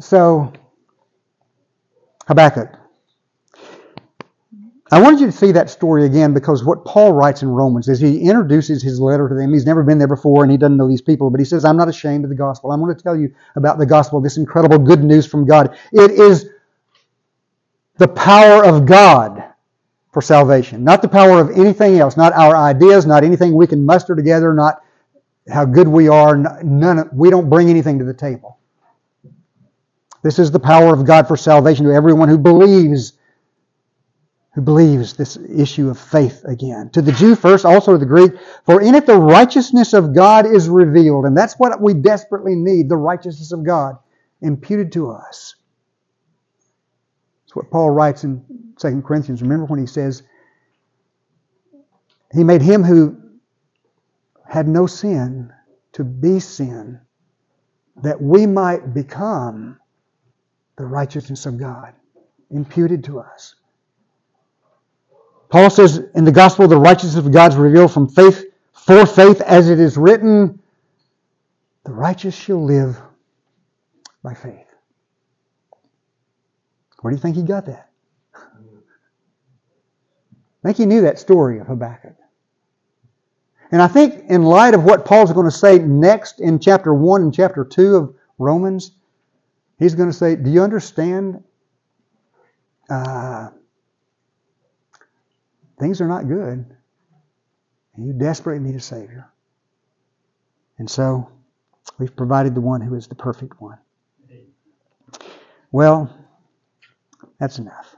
[0.00, 0.52] so
[2.32, 2.78] Habakkuk.
[4.90, 8.00] I wanted you to see that story again because what Paul writes in Romans is
[8.00, 9.52] he introduces his letter to them.
[9.52, 11.76] He's never been there before and he doesn't know these people, but he says, I'm
[11.76, 12.72] not ashamed of the gospel.
[12.72, 15.76] I'm going to tell you about the gospel, this incredible good news from God.
[15.92, 16.48] It is
[17.98, 19.44] the power of God
[20.12, 23.84] for salvation, not the power of anything else, not our ideas, not anything we can
[23.84, 24.82] muster together, not
[25.50, 26.36] how good we are.
[26.36, 28.58] None of, we don't bring anything to the table.
[30.22, 33.14] This is the power of God for salvation to everyone who believes
[34.54, 36.90] who believes this issue of faith again.
[36.90, 38.32] To the Jew first, also to the Greek,
[38.66, 41.24] for in it the righteousness of God is revealed.
[41.24, 43.96] And that's what we desperately need the righteousness of God
[44.42, 45.54] imputed to us.
[47.44, 48.44] That's what Paul writes in
[48.78, 49.40] 2 Corinthians.
[49.40, 50.22] Remember when he says,
[52.34, 53.16] He made him who
[54.46, 55.50] had no sin
[55.92, 57.00] to be sin,
[58.02, 59.78] that we might become
[60.82, 61.94] the righteousness of God
[62.50, 63.54] imputed to us.
[65.48, 69.40] Paul says in the gospel, the righteousness of God is revealed from faith for faith,
[69.42, 70.60] as it is written,
[71.84, 73.00] the righteous shall live
[74.24, 74.66] by faith.
[77.00, 77.88] Where do you think he got that?
[78.34, 78.40] I
[80.64, 82.16] think he knew that story of Habakkuk.
[83.70, 87.22] And I think, in light of what Paul's going to say next in chapter 1
[87.22, 88.96] and chapter 2 of Romans,
[89.82, 91.42] he's going to say, Do you understand?
[92.88, 93.48] Uh,
[95.80, 96.64] things are not good.
[97.94, 99.30] And you desperately need a Savior.
[100.78, 101.30] And so,
[101.98, 103.78] we've provided the one who is the perfect one.
[105.70, 106.14] Well,
[107.38, 107.96] that's enough.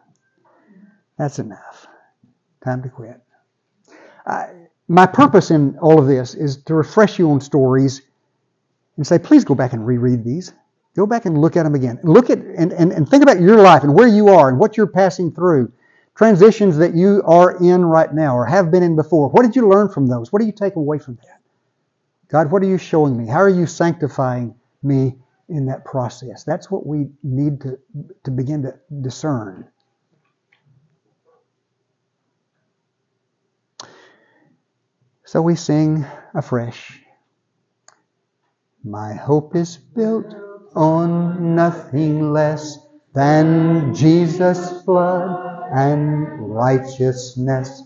[1.18, 1.86] That's enough.
[2.62, 3.20] Time to quit.
[4.26, 4.50] I,
[4.88, 8.02] my purpose in all of this is to refresh you on stories
[8.96, 10.52] and say, please go back and reread these.
[10.94, 11.98] Go back and look at them again.
[12.04, 14.76] Look at and, and, and think about your life and where you are and what
[14.76, 15.72] you're passing through.
[16.14, 19.28] Transitions that you are in right now or have been in before.
[19.30, 20.32] What did you learn from those?
[20.32, 21.40] What do you take away from that?
[22.28, 23.26] God, what are you showing me?
[23.26, 25.16] How are you sanctifying me
[25.48, 26.44] in that process?
[26.44, 27.78] That's what we need to,
[28.22, 29.68] to begin to discern.
[35.24, 37.00] So we sing afresh.
[38.84, 40.26] My hope is built
[40.74, 42.78] on nothing less
[43.14, 47.82] than Jesus' blood and righteousness.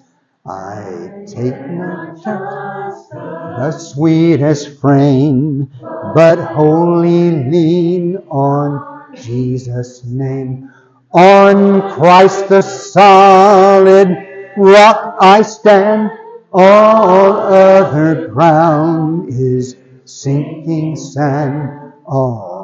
[0.47, 5.71] I take no chance, the sweetest frame,
[6.15, 10.73] but wholly lean on Jesus' name.
[11.13, 14.09] On Christ the solid
[14.57, 16.11] rock I stand,
[16.53, 19.77] all other ground is
[20.07, 21.93] sinking sand.
[22.07, 22.58] All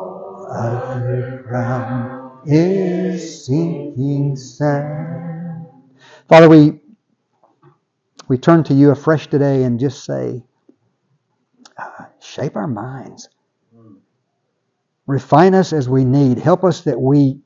[1.47, 5.67] ground is sinking sand.
[6.29, 6.81] Father, we
[8.29, 10.43] we turn to you afresh today and just say,
[11.77, 13.29] uh, shape our minds.
[15.07, 16.39] Refine us as we need.
[16.39, 17.41] Help us that we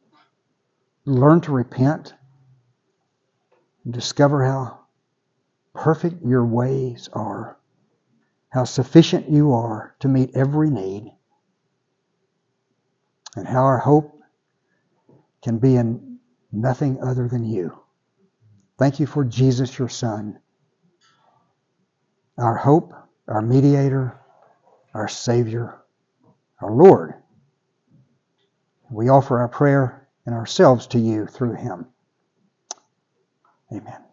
[1.05, 2.15] learn to repent
[3.85, 4.81] and discover how
[5.75, 7.59] perfect your ways are,
[8.51, 11.13] how sufficient you are to meet every need,
[13.39, 14.20] and how our hope
[15.43, 16.18] can be in
[16.53, 17.78] nothing other than you.
[18.78, 20.39] Thank you for Jesus, your Son,
[22.36, 22.93] our hope,
[23.26, 24.18] our mediator,
[24.95, 25.78] our Savior,
[26.61, 27.14] our Lord.
[28.91, 31.86] We offer our prayer and ourselves to you through him.
[33.72, 34.08] Amen.